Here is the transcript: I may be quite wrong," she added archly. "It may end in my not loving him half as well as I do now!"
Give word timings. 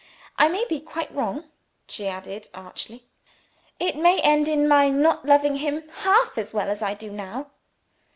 I 0.39 0.47
may 0.47 0.65
be 0.65 0.79
quite 0.79 1.13
wrong," 1.13 1.43
she 1.87 2.07
added 2.07 2.49
archly. 2.55 3.05
"It 3.79 3.95
may 3.97 4.19
end 4.21 4.47
in 4.47 4.67
my 4.67 4.89
not 4.89 5.25
loving 5.25 5.57
him 5.57 5.87
half 5.89 6.39
as 6.39 6.51
well 6.55 6.71
as 6.71 6.81
I 6.81 6.95
do 6.95 7.11
now!" 7.11 7.51